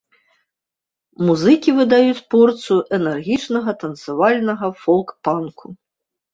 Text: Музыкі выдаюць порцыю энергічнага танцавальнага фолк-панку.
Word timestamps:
Музыкі 1.27 1.69
выдаюць 1.81 2.25
порцыю 2.33 2.79
энергічнага 2.99 3.79
танцавальнага 3.87 4.73
фолк-панку. 4.83 5.67